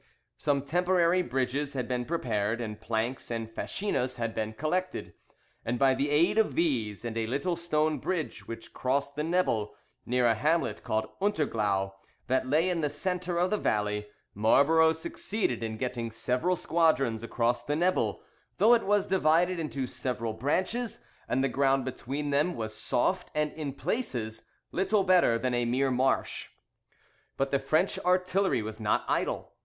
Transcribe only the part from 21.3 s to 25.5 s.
the ground between them was soft, and in places, little better